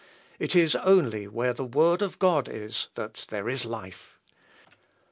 It 0.39 0.55
is 0.55 0.75
only 0.77 1.27
where 1.27 1.53
the 1.53 1.63
word 1.63 2.01
of 2.01 2.17
God 2.17 2.49
is, 2.49 2.87
that 2.95 3.27
there 3.29 3.47
is 3.47 3.65
life. 3.65 4.17